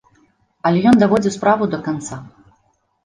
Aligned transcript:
Але 0.69 0.79
ён 0.91 0.95
даводзіў 1.03 1.35
справу 1.37 1.63
да 1.75 1.81
канца. 1.89 2.21